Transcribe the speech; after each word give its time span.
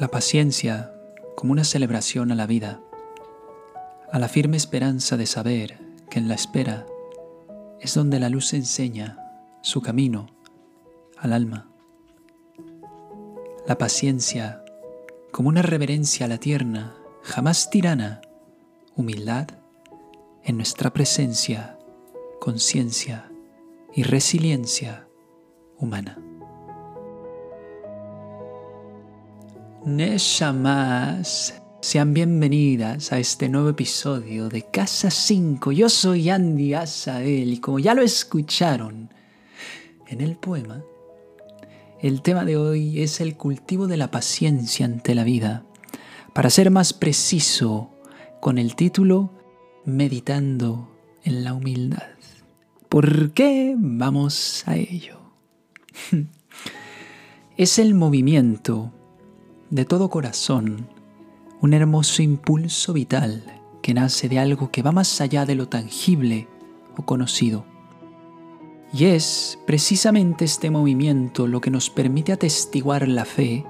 La 0.00 0.08
paciencia 0.08 0.92
como 1.36 1.52
una 1.52 1.62
celebración 1.62 2.32
a 2.32 2.34
la 2.34 2.48
vida, 2.48 2.80
a 4.10 4.18
la 4.18 4.26
firme 4.26 4.56
esperanza 4.56 5.16
de 5.16 5.26
saber 5.26 5.78
que 6.10 6.18
en 6.18 6.26
la 6.26 6.34
espera 6.34 6.84
es 7.78 7.94
donde 7.94 8.18
la 8.18 8.28
luz 8.28 8.54
enseña 8.54 9.20
su 9.62 9.82
camino 9.82 10.26
al 11.16 11.32
alma. 11.32 11.68
La 13.68 13.78
paciencia 13.78 14.64
como 15.30 15.48
una 15.48 15.62
reverencia 15.62 16.26
a 16.26 16.28
la 16.28 16.38
tierna, 16.38 16.96
jamás 17.22 17.70
tirana, 17.70 18.20
humildad 18.96 19.46
en 20.42 20.56
nuestra 20.56 20.92
presencia, 20.92 21.78
conciencia 22.40 23.30
y 23.94 24.02
resiliencia 24.02 25.06
humana. 25.78 26.23
Neshamas, 29.84 31.60
sean 31.82 32.14
bienvenidas 32.14 33.12
a 33.12 33.18
este 33.18 33.50
nuevo 33.50 33.68
episodio 33.68 34.48
de 34.48 34.62
Casa 34.62 35.10
5. 35.10 35.72
Yo 35.72 35.90
soy 35.90 36.30
Andy 36.30 36.72
Asael 36.72 37.52
y 37.52 37.58
como 37.58 37.78
ya 37.78 37.92
lo 37.92 38.00
escucharon 38.00 39.10
en 40.08 40.22
el 40.22 40.36
poema, 40.38 40.82
el 42.00 42.22
tema 42.22 42.46
de 42.46 42.56
hoy 42.56 43.02
es 43.02 43.20
el 43.20 43.36
cultivo 43.36 43.86
de 43.86 43.98
la 43.98 44.10
paciencia 44.10 44.86
ante 44.86 45.14
la 45.14 45.22
vida. 45.22 45.66
Para 46.32 46.48
ser 46.48 46.70
más 46.70 46.94
preciso, 46.94 47.90
con 48.40 48.56
el 48.56 48.76
título 48.76 49.34
Meditando 49.84 50.96
en 51.24 51.44
la 51.44 51.52
humildad. 51.52 52.08
¿Por 52.88 53.32
qué? 53.32 53.74
Vamos 53.76 54.64
a 54.66 54.76
ello. 54.76 55.18
es 57.58 57.78
el 57.78 57.94
movimiento 57.94 58.94
de 59.74 59.84
todo 59.84 60.08
corazón, 60.08 60.86
un 61.60 61.74
hermoso 61.74 62.22
impulso 62.22 62.92
vital 62.92 63.60
que 63.82 63.92
nace 63.92 64.28
de 64.28 64.38
algo 64.38 64.70
que 64.70 64.82
va 64.82 64.92
más 64.92 65.20
allá 65.20 65.46
de 65.46 65.56
lo 65.56 65.68
tangible 65.68 66.46
o 66.96 67.04
conocido. 67.04 67.64
Y 68.92 69.06
es 69.06 69.58
precisamente 69.66 70.44
este 70.44 70.70
movimiento 70.70 71.48
lo 71.48 71.60
que 71.60 71.72
nos 71.72 71.90
permite 71.90 72.30
atestiguar 72.30 73.08
la 73.08 73.24
fe, 73.24 73.64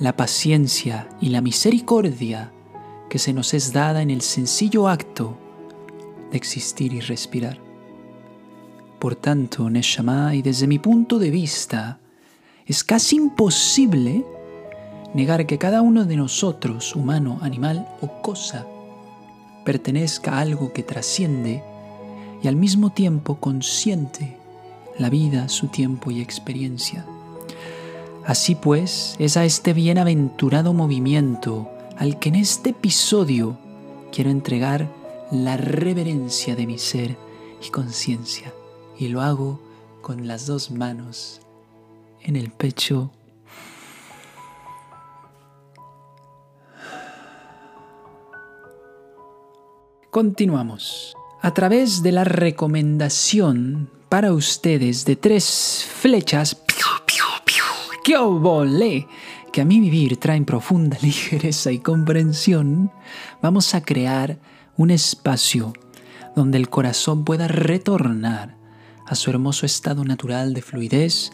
la 0.00 0.16
paciencia 0.16 1.10
y 1.20 1.28
la 1.28 1.42
misericordia 1.42 2.50
que 3.10 3.18
se 3.18 3.34
nos 3.34 3.52
es 3.52 3.74
dada 3.74 4.00
en 4.00 4.08
el 4.08 4.22
sencillo 4.22 4.88
acto 4.88 5.36
de 6.30 6.38
existir 6.38 6.94
y 6.94 7.00
respirar. 7.00 7.58
Por 8.98 9.14
tanto, 9.14 9.68
Neshama, 9.68 10.34
y 10.34 10.40
desde 10.40 10.66
mi 10.66 10.78
punto 10.78 11.18
de 11.18 11.28
vista, 11.28 12.00
es 12.64 12.82
casi 12.82 13.16
imposible 13.16 14.24
negar 15.14 15.46
que 15.46 15.58
cada 15.58 15.80
uno 15.80 16.04
de 16.04 16.16
nosotros, 16.16 16.94
humano, 16.94 17.38
animal 17.40 17.88
o 18.00 18.20
cosa, 18.20 18.66
pertenezca 19.64 20.34
a 20.34 20.40
algo 20.40 20.72
que 20.72 20.82
trasciende 20.82 21.62
y 22.42 22.48
al 22.48 22.56
mismo 22.56 22.90
tiempo 22.90 23.36
consciente 23.36 24.36
la 24.98 25.08
vida, 25.08 25.48
su 25.48 25.68
tiempo 25.68 26.10
y 26.10 26.20
experiencia. 26.20 27.06
Así 28.26 28.54
pues, 28.54 29.16
es 29.18 29.36
a 29.36 29.44
este 29.44 29.72
bienaventurado 29.72 30.72
movimiento 30.72 31.70
al 31.96 32.18
que 32.18 32.30
en 32.30 32.36
este 32.36 32.70
episodio 32.70 33.56
quiero 34.12 34.30
entregar 34.30 34.88
la 35.30 35.56
reverencia 35.56 36.56
de 36.56 36.66
mi 36.66 36.78
ser 36.78 37.16
y 37.64 37.70
conciencia, 37.70 38.52
y 38.98 39.08
lo 39.08 39.22
hago 39.22 39.60
con 40.02 40.26
las 40.26 40.46
dos 40.46 40.70
manos 40.70 41.40
en 42.22 42.36
el 42.36 42.50
pecho 42.50 43.10
Continuamos. 50.14 51.16
A 51.42 51.54
través 51.54 52.04
de 52.04 52.12
la 52.12 52.22
recomendación 52.22 53.90
para 54.08 54.32
ustedes 54.32 55.04
de 55.04 55.16
tres 55.16 55.84
flechas 55.92 56.56
que 58.04 58.16
volé, 58.16 59.08
que 59.52 59.60
a 59.60 59.64
mi 59.64 59.80
vivir 59.80 60.18
traen 60.18 60.44
profunda 60.44 60.96
ligereza 61.02 61.72
y 61.72 61.80
comprensión, 61.80 62.92
vamos 63.42 63.74
a 63.74 63.82
crear 63.82 64.38
un 64.76 64.92
espacio 64.92 65.72
donde 66.36 66.58
el 66.58 66.68
corazón 66.70 67.24
pueda 67.24 67.48
retornar 67.48 68.54
a 69.08 69.16
su 69.16 69.30
hermoso 69.30 69.66
estado 69.66 70.04
natural 70.04 70.54
de 70.54 70.62
fluidez, 70.62 71.32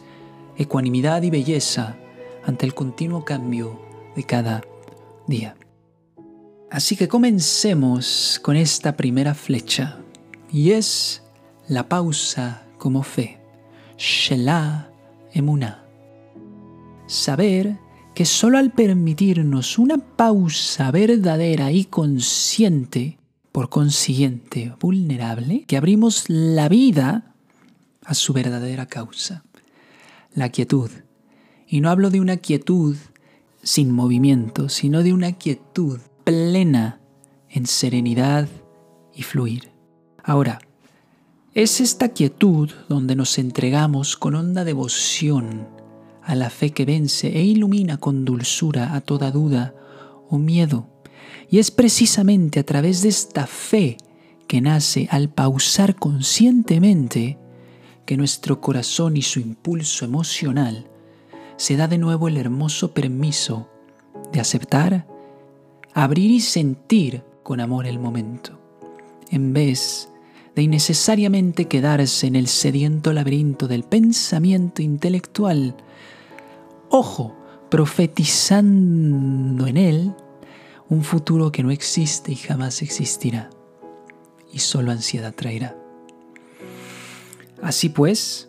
ecuanimidad 0.56 1.20
y 1.20 1.28
belleza 1.28 1.98
ante 2.46 2.64
el 2.64 2.72
continuo 2.72 3.26
cambio 3.26 3.78
de 4.16 4.24
cada 4.24 4.62
día. 5.26 5.54
Así 6.70 6.94
que 6.94 7.08
comencemos 7.08 8.38
con 8.42 8.56
esta 8.56 8.97
primera 8.97 9.34
flecha, 9.34 9.98
y 10.53 10.70
es 10.70 11.22
la 11.66 11.88
pausa 11.88 12.62
como 12.78 13.03
fe, 13.03 13.41
Shelah 13.98 14.88
Emuná. 15.32 15.84
Saber 17.06 17.76
que 18.14 18.25
solo 18.25 18.56
al 18.56 18.70
permitirnos 18.70 19.78
una 19.78 19.98
pausa 19.98 20.92
verdadera 20.92 21.72
y 21.72 21.86
consciente, 21.86 23.19
por 23.50 23.69
consiguiente 23.69 24.72
vulnerable, 24.78 25.64
que 25.66 25.76
abrimos 25.76 26.26
la 26.28 26.69
vida 26.69 27.34
a 28.04 28.14
su 28.14 28.32
verdadera 28.32 28.87
causa, 28.87 29.42
la 30.34 30.50
quietud. 30.50 30.91
Y 31.66 31.81
no 31.81 31.91
hablo 31.91 32.10
de 32.10 32.20
una 32.20 32.37
quietud 32.37 32.97
sin 33.60 33.91
movimiento, 33.91 34.69
sino 34.69 35.02
de 35.02 35.12
una 35.12 35.32
quietud 35.32 35.98
plena 36.30 37.00
en 37.48 37.66
serenidad 37.66 38.48
y 39.12 39.24
fluir. 39.24 39.72
Ahora, 40.22 40.60
es 41.54 41.80
esta 41.80 42.10
quietud 42.10 42.70
donde 42.88 43.16
nos 43.16 43.36
entregamos 43.36 44.16
con 44.16 44.36
honda 44.36 44.64
devoción 44.64 45.66
a 46.22 46.36
la 46.36 46.48
fe 46.48 46.70
que 46.70 46.84
vence 46.84 47.36
e 47.36 47.42
ilumina 47.42 47.96
con 47.96 48.24
dulzura 48.24 48.94
a 48.94 49.00
toda 49.00 49.32
duda 49.32 49.74
o 50.28 50.38
miedo. 50.38 50.86
Y 51.50 51.58
es 51.58 51.72
precisamente 51.72 52.60
a 52.60 52.64
través 52.64 53.02
de 53.02 53.08
esta 53.08 53.48
fe 53.48 53.96
que 54.46 54.60
nace 54.60 55.08
al 55.10 55.30
pausar 55.30 55.96
conscientemente 55.96 57.40
que 58.06 58.16
nuestro 58.16 58.60
corazón 58.60 59.16
y 59.16 59.22
su 59.22 59.40
impulso 59.40 60.04
emocional 60.04 60.88
se 61.56 61.76
da 61.76 61.88
de 61.88 61.98
nuevo 61.98 62.28
el 62.28 62.36
hermoso 62.36 62.94
permiso 62.94 63.69
de 64.32 64.38
aceptar 64.38 65.08
abrir 65.94 66.30
y 66.30 66.40
sentir 66.40 67.22
con 67.42 67.60
amor 67.60 67.86
el 67.86 67.98
momento, 67.98 68.58
en 69.30 69.52
vez 69.52 70.08
de 70.54 70.62
innecesariamente 70.62 71.66
quedarse 71.66 72.26
en 72.26 72.36
el 72.36 72.46
sediento 72.46 73.12
laberinto 73.12 73.68
del 73.68 73.84
pensamiento 73.84 74.82
intelectual, 74.82 75.76
ojo, 76.88 77.36
profetizando 77.70 79.66
en 79.66 79.76
él 79.76 80.14
un 80.88 81.04
futuro 81.04 81.52
que 81.52 81.62
no 81.62 81.70
existe 81.70 82.32
y 82.32 82.36
jamás 82.36 82.82
existirá, 82.82 83.50
y 84.52 84.58
solo 84.58 84.90
ansiedad 84.90 85.34
traerá. 85.34 85.76
Así 87.62 87.88
pues, 87.88 88.48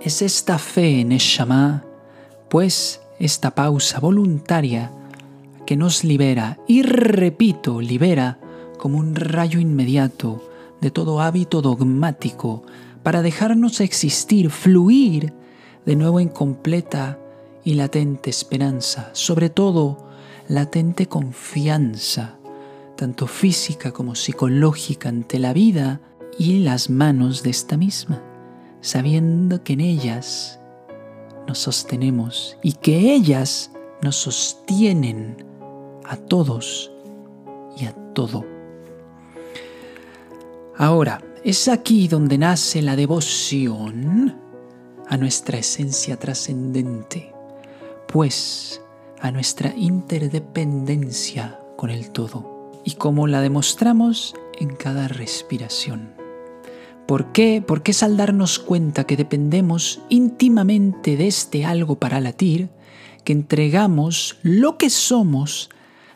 es 0.00 0.22
esta 0.22 0.58
fe 0.58 1.00
en 1.00 1.12
Eshama, 1.12 1.84
pues 2.48 3.00
esta 3.18 3.54
pausa 3.54 4.00
voluntaria, 4.00 4.90
que 5.64 5.76
nos 5.76 6.04
libera 6.04 6.58
y 6.66 6.82
repito, 6.82 7.80
libera 7.80 8.38
como 8.78 8.98
un 8.98 9.14
rayo 9.14 9.60
inmediato 9.60 10.42
de 10.80 10.90
todo 10.90 11.20
hábito 11.20 11.62
dogmático 11.62 12.62
para 13.02 13.22
dejarnos 13.22 13.80
existir, 13.80 14.50
fluir 14.50 15.32
de 15.86 15.96
nuevo 15.96 16.20
en 16.20 16.28
completa 16.28 17.18
y 17.64 17.74
latente 17.74 18.30
esperanza, 18.30 19.10
sobre 19.12 19.50
todo 19.50 20.06
latente 20.48 21.06
confianza, 21.06 22.36
tanto 22.96 23.26
física 23.26 23.92
como 23.92 24.14
psicológica 24.14 25.08
ante 25.08 25.38
la 25.38 25.52
vida 25.52 26.00
y 26.38 26.60
las 26.60 26.90
manos 26.90 27.42
de 27.42 27.50
esta 27.50 27.76
misma, 27.76 28.22
sabiendo 28.80 29.62
que 29.62 29.74
en 29.74 29.80
ellas 29.80 30.60
nos 31.46 31.58
sostenemos 31.58 32.58
y 32.62 32.72
que 32.72 33.14
ellas 33.14 33.70
nos 34.02 34.16
sostienen 34.16 35.44
a 36.04 36.16
todos 36.16 36.92
y 37.76 37.86
a 37.86 37.92
todo. 38.14 38.44
Ahora, 40.76 41.22
es 41.44 41.68
aquí 41.68 42.08
donde 42.08 42.38
nace 42.38 42.82
la 42.82 42.96
devoción 42.96 44.40
a 45.08 45.16
nuestra 45.16 45.58
esencia 45.58 46.18
trascendente, 46.18 47.32
pues 48.08 48.80
a 49.20 49.30
nuestra 49.30 49.74
interdependencia 49.76 51.58
con 51.76 51.90
el 51.90 52.10
todo, 52.10 52.72
y 52.84 52.92
como 52.92 53.26
la 53.26 53.40
demostramos 53.40 54.34
en 54.58 54.74
cada 54.74 55.08
respiración. 55.08 56.14
¿Por 57.06 57.32
qué? 57.32 57.62
Porque 57.66 57.90
es 57.90 58.02
al 58.02 58.16
darnos 58.16 58.58
cuenta 58.58 59.04
que 59.04 59.16
dependemos 59.16 60.00
íntimamente 60.08 61.16
de 61.16 61.26
este 61.26 61.66
algo 61.66 61.96
para 61.96 62.20
latir, 62.20 62.70
que 63.24 63.32
entregamos 63.32 64.38
lo 64.42 64.78
que 64.78 64.88
somos 64.90 65.68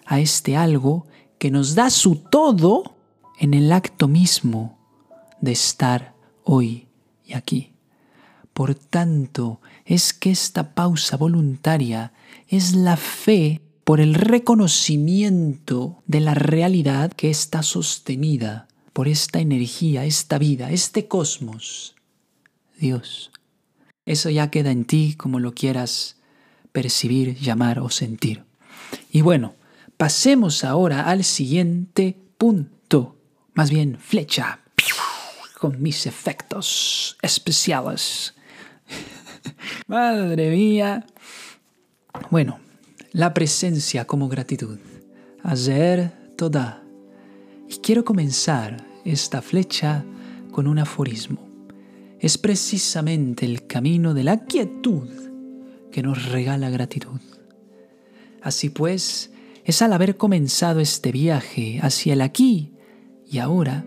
a 0.08 0.20
este 0.20 0.56
algo 0.56 1.06
que 1.38 1.50
nos 1.50 1.75
da 1.75 1.90
su 1.90 2.16
todo 2.16 2.96
en 3.38 3.55
el 3.55 3.70
acto 3.70 4.08
mismo 4.08 4.78
de 5.40 5.52
estar 5.52 6.14
hoy 6.43 6.88
y 7.25 7.34
aquí. 7.34 7.72
Por 8.52 8.75
tanto, 8.75 9.60
es 9.84 10.12
que 10.12 10.31
esta 10.31 10.75
pausa 10.75 11.16
voluntaria 11.16 12.12
es 12.49 12.75
la 12.75 12.96
fe 12.96 13.60
por 13.84 14.00
el 14.00 14.14
reconocimiento 14.14 16.02
de 16.06 16.20
la 16.20 16.34
realidad 16.34 17.12
que 17.12 17.31
está 17.31 17.62
sostenida 17.62 18.66
por 18.93 19.08
esta 19.08 19.38
energía, 19.38 20.05
esta 20.05 20.38
vida, 20.38 20.72
este 20.72 21.06
cosmos. 21.06 21.94
Dios. 22.78 23.31
Eso 24.06 24.31
ya 24.31 24.50
queda 24.50 24.70
en 24.70 24.87
ti 24.87 25.14
como 25.16 25.38
lo 25.38 25.52
quieras 25.52 26.16
percibir, 26.72 27.37
llamar 27.37 27.78
o 27.78 27.90
sentir. 27.90 28.44
Y 29.10 29.20
bueno, 29.20 29.55
pasemos 29.98 30.64
ahora 30.64 31.02
al 31.02 31.24
siguiente 31.24 32.16
punto, 32.38 33.16
más 33.52 33.68
bien 33.68 33.98
flecha, 33.98 34.60
con 35.58 35.82
mis 35.82 36.06
efectos 36.06 37.18
especiales. 37.20 38.34
Madre 39.88 40.50
mía. 40.50 41.04
Bueno, 42.30 42.60
la 43.12 43.34
presencia 43.34 44.06
como 44.06 44.28
gratitud. 44.28 44.78
Hacer 45.42 46.12
toda. 46.36 46.82
Y 47.68 47.78
quiero 47.78 48.04
comenzar 48.04 48.86
esta 49.04 49.42
flecha 49.42 50.04
con 50.52 50.68
un 50.68 50.78
aforismo. 50.78 51.48
Es 52.20 52.38
precisamente 52.38 53.46
el 53.46 53.66
camino 53.66 54.14
de 54.14 54.24
la 54.24 54.44
quietud 54.44 55.08
que 55.90 56.02
nos 56.02 56.30
regala 56.30 56.70
gratitud. 56.70 57.20
Así 58.42 58.70
pues, 58.70 59.32
es 59.69 59.82
al 59.82 59.93
haber 59.93 60.17
comenzado 60.17 60.81
este 60.81 61.12
viaje 61.12 61.79
hacia 61.82 62.15
el 62.15 62.23
aquí 62.23 62.73
y 63.31 63.37
ahora 63.37 63.85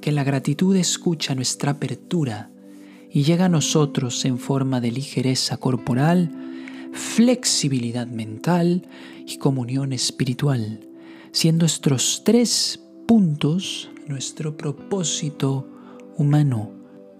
que 0.00 0.10
la 0.10 0.24
gratitud 0.24 0.74
escucha 0.74 1.36
nuestra 1.36 1.70
apertura 1.70 2.50
y 3.12 3.22
llega 3.22 3.44
a 3.44 3.48
nosotros 3.48 4.24
en 4.24 4.40
forma 4.40 4.80
de 4.80 4.90
ligereza 4.90 5.56
corporal, 5.56 6.32
flexibilidad 6.92 8.08
mental 8.08 8.88
y 9.24 9.38
comunión 9.38 9.92
espiritual, 9.92 10.80
siendo 11.30 11.64
estos 11.64 12.22
tres 12.24 12.80
puntos 13.06 13.90
nuestro 14.08 14.56
propósito 14.56 15.68
humano, 16.16 16.72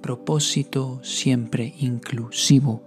propósito 0.03 0.99
siempre 1.05 1.77
inclusivo. 1.79 2.83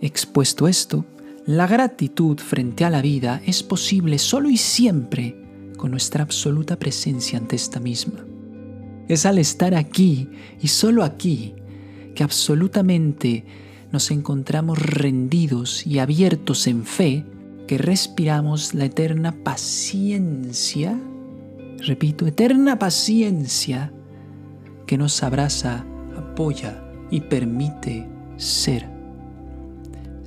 Expuesto 0.00 0.66
esto, 0.66 1.04
la 1.46 1.66
gratitud 1.66 2.38
frente 2.38 2.84
a 2.84 2.90
la 2.90 3.02
vida 3.02 3.42
es 3.44 3.62
posible 3.62 4.18
solo 4.18 4.48
y 4.48 4.56
siempre 4.56 5.36
con 5.76 5.90
nuestra 5.90 6.22
absoluta 6.22 6.78
presencia 6.78 7.38
ante 7.38 7.56
esta 7.56 7.80
misma. 7.80 8.24
Es 9.08 9.26
al 9.26 9.38
estar 9.38 9.74
aquí 9.74 10.28
y 10.60 10.68
solo 10.68 11.02
aquí 11.02 11.54
que 12.14 12.22
absolutamente 12.22 13.44
nos 13.90 14.12
encontramos 14.12 14.78
rendidos 14.78 15.84
y 15.84 15.98
abiertos 15.98 16.68
en 16.68 16.84
fe, 16.84 17.26
que 17.66 17.76
respiramos 17.76 18.74
la 18.74 18.84
eterna 18.84 19.32
paciencia, 19.32 20.98
repito, 21.86 22.26
eterna 22.26 22.78
paciencia 22.78 23.92
que 24.86 24.96
nos 24.96 25.22
abraza, 25.22 25.84
apoya 26.16 26.84
y 27.10 27.20
permite 27.22 28.08
ser. 28.36 28.91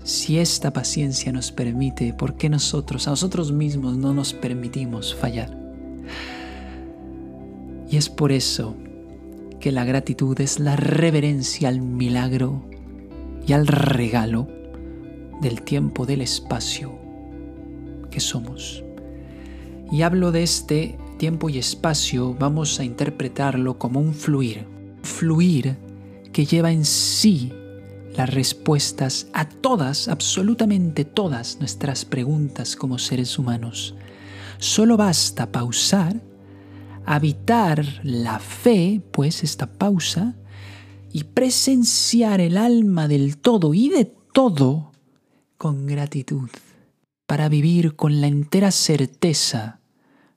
Si 0.05 0.37
esta 0.37 0.71
paciencia 0.71 1.31
nos 1.31 1.51
permite, 1.51 2.13
¿por 2.13 2.35
qué 2.35 2.47
nosotros, 2.47 3.07
a 3.07 3.09
nosotros 3.09 3.51
mismos, 3.51 3.97
no 3.97 4.13
nos 4.13 4.35
permitimos 4.35 5.15
fallar? 5.15 5.57
Y 7.89 7.97
es 7.97 8.07
por 8.09 8.31
eso 8.31 8.75
que 9.59 9.71
la 9.71 9.83
gratitud 9.83 10.39
es 10.39 10.59
la 10.59 10.75
reverencia 10.75 11.69
al 11.69 11.81
milagro 11.81 12.69
y 13.47 13.53
al 13.53 13.65
regalo 13.65 14.47
del 15.41 15.63
tiempo, 15.63 16.05
del 16.05 16.21
espacio 16.21 16.99
que 18.11 18.19
somos. 18.19 18.83
Y 19.91 20.03
hablo 20.03 20.31
de 20.31 20.43
este 20.43 20.99
tiempo 21.17 21.49
y 21.49 21.57
espacio, 21.57 22.35
vamos 22.35 22.79
a 22.79 22.83
interpretarlo 22.83 23.79
como 23.79 24.01
un 24.01 24.13
fluir. 24.13 24.67
Fluir 25.01 25.77
que 26.31 26.45
lleva 26.45 26.71
en 26.71 26.85
sí 26.85 27.51
las 28.17 28.33
respuestas 28.33 29.27
a 29.33 29.47
todas, 29.47 30.07
absolutamente 30.07 31.05
todas 31.05 31.59
nuestras 31.59 32.05
preguntas 32.05 32.75
como 32.75 32.97
seres 32.97 33.37
humanos. 33.37 33.95
Solo 34.57 34.97
basta 34.97 35.51
pausar 35.51 36.21
habitar 37.05 37.85
la 38.03 38.39
fe, 38.39 39.01
pues 39.11 39.43
esta 39.43 39.67
pausa, 39.67 40.35
y 41.11 41.23
presenciar 41.23 42.41
el 42.41 42.57
alma 42.57 43.07
del 43.07 43.37
todo 43.37 43.73
y 43.73 43.89
de 43.89 44.05
todo 44.33 44.91
con 45.57 45.85
gratitud, 45.85 46.49
para 47.25 47.47
vivir 47.47 47.95
con 47.95 48.19
la 48.21 48.27
entera 48.27 48.71
certeza 48.71 49.79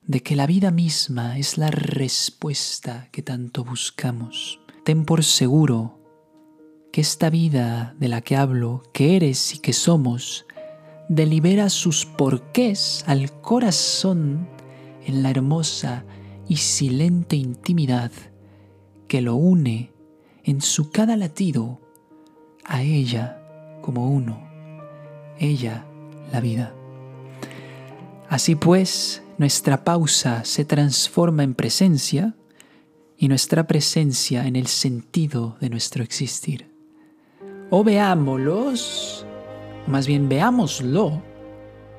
de 0.02 0.22
que 0.22 0.36
la 0.36 0.46
vida 0.46 0.70
misma 0.70 1.38
es 1.38 1.58
la 1.58 1.70
respuesta 1.70 3.08
que 3.10 3.22
tanto 3.22 3.64
buscamos. 3.64 4.60
Ten 4.84 5.04
por 5.04 5.24
seguro 5.24 5.97
que 6.98 7.02
esta 7.02 7.30
vida 7.30 7.94
de 8.00 8.08
la 8.08 8.22
que 8.22 8.34
hablo, 8.34 8.82
que 8.92 9.14
eres 9.14 9.54
y 9.54 9.60
que 9.60 9.72
somos, 9.72 10.46
delibera 11.08 11.70
sus 11.70 12.04
porqués 12.04 13.04
al 13.06 13.30
corazón 13.40 14.48
en 15.06 15.22
la 15.22 15.30
hermosa 15.30 16.04
y 16.48 16.56
silente 16.56 17.36
intimidad 17.36 18.10
que 19.06 19.20
lo 19.20 19.36
une 19.36 19.92
en 20.42 20.60
su 20.60 20.90
cada 20.90 21.16
latido 21.16 21.80
a 22.64 22.82
ella 22.82 23.40
como 23.80 24.10
uno, 24.10 24.42
ella 25.38 25.86
la 26.32 26.40
vida. 26.40 26.74
Así 28.28 28.56
pues, 28.56 29.22
nuestra 29.38 29.84
pausa 29.84 30.44
se 30.44 30.64
transforma 30.64 31.44
en 31.44 31.54
presencia 31.54 32.34
y 33.16 33.28
nuestra 33.28 33.68
presencia 33.68 34.48
en 34.48 34.56
el 34.56 34.66
sentido 34.66 35.56
de 35.60 35.70
nuestro 35.70 36.02
existir. 36.02 36.76
O 37.70 37.84
veámoslos, 37.84 39.26
o 39.86 39.90
más 39.90 40.06
bien 40.06 40.28
veámoslo 40.28 41.22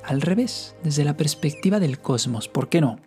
al 0.04 0.22
revés, 0.22 0.76
desde 0.84 1.04
la 1.04 1.16
perspectiva 1.16 1.80
del 1.80 2.00
cosmos, 2.00 2.48
¿por 2.48 2.70
qué 2.70 2.82
no? 2.82 2.98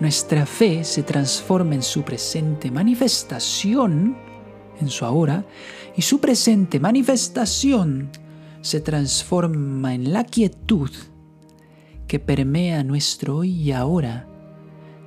nuestra 0.00 0.46
fe 0.46 0.84
se 0.84 1.02
transforma 1.02 1.74
en 1.74 1.82
su 1.82 2.02
presente 2.02 2.70
manifestación, 2.70 4.16
en 4.80 4.88
su 4.88 5.04
ahora, 5.04 5.44
y 5.96 6.02
su 6.02 6.20
presente 6.20 6.78
manifestación 6.78 8.10
se 8.60 8.80
transforma 8.80 9.94
en 9.94 10.12
la 10.12 10.24
quietud 10.24 10.90
que 12.06 12.18
permea 12.18 12.84
nuestro 12.84 13.38
hoy 13.38 13.50
y 13.50 13.72
ahora 13.72 14.26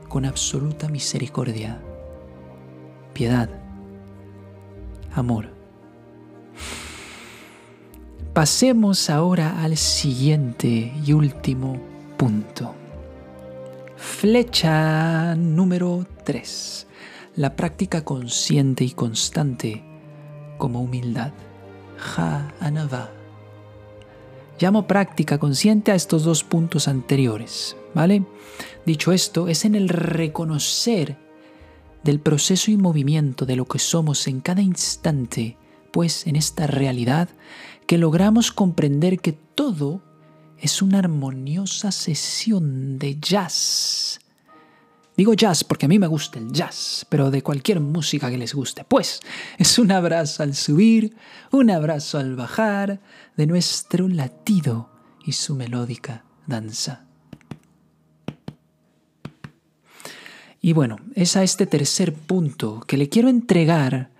con 0.10 0.25
absoluta 0.25 0.89
misericordia, 0.89 1.81
piedad, 3.13 3.50
amor. 5.13 5.61
Pasemos 8.34 9.10
ahora 9.10 9.62
al 9.62 9.75
siguiente 9.75 10.93
y 11.05 11.13
último 11.13 11.81
punto. 12.17 12.74
Flecha 13.98 15.36
número 15.36 16.05
3. 16.24 16.88
La 17.36 17.55
práctica 17.55 18.03
consciente 18.03 18.84
y 18.84 18.91
constante 18.91 19.84
como 20.58 20.81
humildad. 20.81 21.34
Ja 21.98 22.53
anava. 22.60 23.10
Llamo 24.60 24.88
práctica 24.88 25.38
consciente 25.38 25.91
a 25.91 25.96
estos 25.96 26.24
dos 26.24 26.43
puntos 26.43 26.88
anteriores, 26.88 27.75
¿vale? 27.96 28.24
Dicho 28.86 29.12
esto, 29.12 29.48
es 29.48 29.65
en 29.65 29.75
el 29.75 29.89
reconocer 29.89 31.17
del 32.03 32.20
proceso 32.20 32.72
y 32.72 32.77
movimiento 32.77 33.46
de 33.46 33.55
lo 33.55 33.65
que 33.65 33.79
somos 33.79 34.27
en 34.27 34.39
cada 34.39 34.62
instante, 34.62 35.58
pues 35.91 36.27
en 36.27 36.36
esta 36.36 36.67
realidad, 36.67 37.29
que 37.88 37.98
logramos 37.98 38.51
comprender 38.51 39.19
que 39.19 39.33
todo 39.33 40.01
es 40.57 40.81
una 40.81 41.00
armoniosa 41.00 41.91
sesión 41.91 43.00
de 43.00 43.19
jazz. 43.19 44.19
Digo 45.17 45.33
jazz 45.33 45.63
porque 45.63 45.88
a 45.88 45.89
mí 45.89 46.00
me 46.00 46.07
gusta 46.07 46.39
el 46.39 46.51
jazz, 46.51 47.05
pero 47.10 47.31
de 47.31 47.43
cualquier 47.43 47.79
música 47.79 48.29
que 48.29 48.38
les 48.38 48.53
guste. 48.53 48.86
Pues 48.86 49.19
es 49.57 49.77
un 49.77 49.91
abrazo 49.91 50.43
al 50.43 50.55
subir, 50.55 51.15
un 51.51 51.69
abrazo 51.69 52.17
al 52.17 52.36
bajar 52.36 53.01
de 53.36 53.48
nuestro 53.48 54.07
latido 54.07 54.89
y 55.25 55.33
su 55.33 55.55
melódica 55.55 56.24
danza. 56.48 57.05
Y 60.62 60.74
bueno, 60.74 60.98
es 61.15 61.36
a 61.36 61.43
este 61.43 61.65
tercer 61.65 62.13
punto 62.13 62.81
que 62.81 62.98
le 62.98 63.10
quiero 63.10 63.29
entregar 63.29 64.11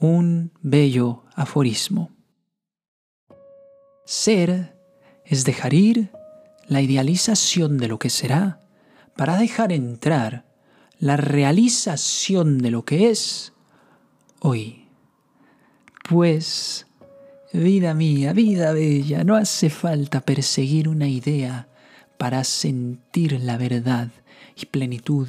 un 0.00 0.52
bello 0.60 1.24
aforismo. 1.34 2.10
Ser 4.04 4.76
es 5.24 5.44
dejar 5.44 5.74
ir 5.74 6.10
la 6.66 6.80
idealización 6.80 7.78
de 7.78 7.88
lo 7.88 7.98
que 7.98 8.10
será 8.10 8.60
para 9.16 9.36
dejar 9.36 9.72
entrar 9.72 10.44
la 10.98 11.16
realización 11.16 12.58
de 12.58 12.70
lo 12.70 12.84
que 12.84 13.10
es 13.10 13.52
hoy. 14.40 14.86
Pues, 16.08 16.86
vida 17.52 17.94
mía, 17.94 18.32
vida 18.32 18.72
bella, 18.72 19.24
no 19.24 19.36
hace 19.36 19.70
falta 19.70 20.20
perseguir 20.20 20.88
una 20.88 21.08
idea 21.08 21.68
para 22.16 22.44
sentir 22.44 23.40
la 23.40 23.56
verdad 23.56 24.10
y 24.56 24.66
plenitud 24.66 25.28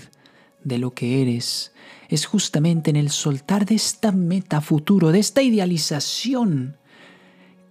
de 0.64 0.78
lo 0.78 0.92
que 0.92 1.22
eres. 1.22 1.74
Es 2.10 2.26
justamente 2.26 2.90
en 2.90 2.96
el 2.96 3.10
soltar 3.10 3.66
de 3.66 3.76
esta 3.76 4.12
meta 4.12 4.62
futuro, 4.62 5.12
de 5.12 5.20
esta 5.20 5.42
idealización, 5.42 6.78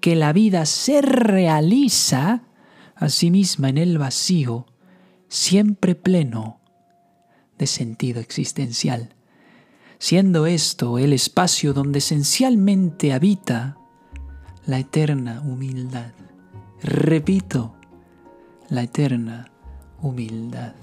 que 0.01 0.17
la 0.17 0.33
vida 0.33 0.65
se 0.67 1.03
realiza 1.03 2.45
a 2.95 3.09
sí 3.09 3.31
misma 3.31 3.69
en 3.69 3.79
el 3.79 3.99
vacío, 3.99 4.67
siempre 5.29 5.95
pleno 5.95 6.61
de 7.59 7.67
sentido 7.67 8.21
existencial, 8.21 9.15
siendo 9.99 10.47
esto 10.47 10.99
el 10.99 11.13
espacio 11.13 11.73
donde 11.73 11.99
esencialmente 11.99 13.13
habita 13.13 13.77
la 14.67 14.79
eterna 14.79 15.43
humildad. 15.45 16.13
Repito, 16.83 17.75
la 18.69 18.83
eterna 18.83 19.51
humildad. 20.01 20.75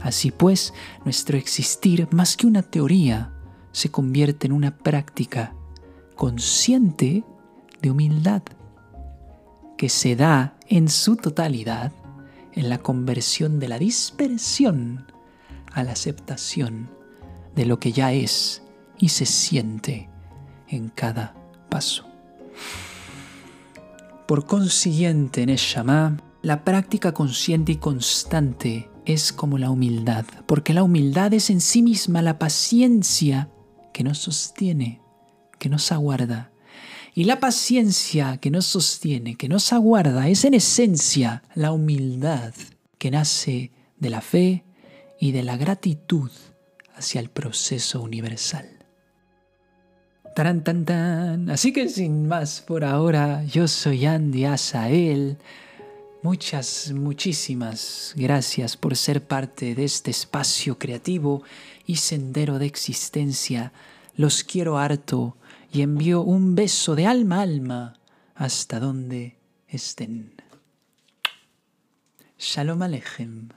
Así 0.00 0.30
pues, 0.30 0.72
nuestro 1.04 1.36
existir, 1.36 2.08
más 2.10 2.36
que 2.36 2.46
una 2.46 2.62
teoría, 2.62 3.32
se 3.72 3.90
convierte 3.90 4.46
en 4.46 4.52
una 4.52 4.76
práctica 4.76 5.54
consciente 6.16 7.24
de 7.80 7.90
humildad, 7.90 8.42
que 9.76 9.88
se 9.88 10.16
da 10.16 10.56
en 10.68 10.88
su 10.88 11.16
totalidad 11.16 11.92
en 12.52 12.68
la 12.68 12.78
conversión 12.78 13.58
de 13.58 13.68
la 13.68 13.78
dispersión 13.78 15.06
a 15.72 15.84
la 15.84 15.92
aceptación 15.92 16.90
de 17.54 17.64
lo 17.64 17.78
que 17.78 17.92
ya 17.92 18.12
es 18.12 18.62
y 18.98 19.10
se 19.10 19.24
siente 19.24 20.08
en 20.68 20.88
cada 20.88 21.34
paso. 21.68 22.06
Por 24.26 24.46
consiguiente, 24.46 25.42
en 25.42 25.48
Eshamá, 25.48 26.16
la 26.42 26.64
práctica 26.64 27.12
consciente 27.12 27.72
y 27.72 27.76
constante 27.76 28.89
es 29.12 29.32
como 29.32 29.58
la 29.58 29.70
humildad, 29.70 30.24
porque 30.46 30.74
la 30.74 30.82
humildad 30.82 31.32
es 31.34 31.50
en 31.50 31.60
sí 31.60 31.82
misma 31.82 32.22
la 32.22 32.38
paciencia 32.38 33.48
que 33.92 34.04
nos 34.04 34.18
sostiene, 34.18 35.00
que 35.58 35.68
nos 35.68 35.92
aguarda. 35.92 36.52
Y 37.14 37.24
la 37.24 37.40
paciencia 37.40 38.38
que 38.38 38.50
nos 38.50 38.66
sostiene, 38.66 39.36
que 39.36 39.48
nos 39.48 39.72
aguarda, 39.72 40.28
es 40.28 40.44
en 40.44 40.54
esencia 40.54 41.42
la 41.54 41.72
humildad 41.72 42.54
que 42.98 43.10
nace 43.10 43.72
de 43.98 44.10
la 44.10 44.20
fe 44.20 44.64
y 45.18 45.32
de 45.32 45.42
la 45.42 45.56
gratitud 45.56 46.30
hacia 46.94 47.20
el 47.20 47.30
proceso 47.30 48.00
universal. 48.00 48.68
Taran, 50.34 50.62
tan, 50.62 50.84
tan. 50.84 51.50
Así 51.50 51.72
que 51.72 51.88
sin 51.88 52.28
más 52.28 52.60
por 52.60 52.84
ahora, 52.84 53.44
yo 53.44 53.66
soy 53.66 54.06
Andy 54.06 54.44
Asael. 54.44 55.38
Muchas, 56.22 56.92
muchísimas 56.92 58.12
gracias 58.14 58.76
por 58.76 58.94
ser 58.94 59.26
parte 59.26 59.74
de 59.74 59.84
este 59.84 60.10
espacio 60.10 60.78
creativo 60.78 61.42
y 61.86 61.96
sendero 61.96 62.58
de 62.58 62.66
existencia. 62.66 63.72
Los 64.16 64.44
quiero 64.44 64.76
harto 64.76 65.38
y 65.72 65.80
envío 65.80 66.20
un 66.20 66.54
beso 66.54 66.94
de 66.94 67.06
alma 67.06 67.38
a 67.38 67.42
alma 67.42 68.00
hasta 68.34 68.78
donde 68.80 69.38
estén. 69.66 70.34
Shalom 72.38 72.82
Aleichem. 72.82 73.48